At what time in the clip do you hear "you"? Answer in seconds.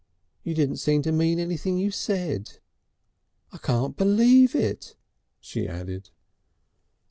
0.41-0.55, 1.77-1.91